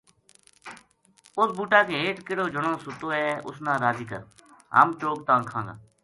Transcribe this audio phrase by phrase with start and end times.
[1.39, 4.21] اس بوٹا کے ہیٹھ کِہڑو جنو ستو ہے اس نا راضی کر!
[4.75, 5.75] ہم چوگ تاں کھاں گا‘‘